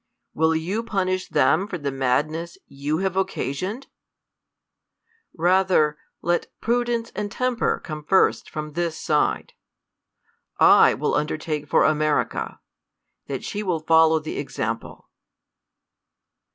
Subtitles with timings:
[0.33, 3.85] Will you punish them for the madness ypu have occasioned?
[5.37, 9.53] Rather let prudence and temper come first from this side.
[10.59, 12.61] I will undertake for America,
[13.27, 15.07] that she will follow the example.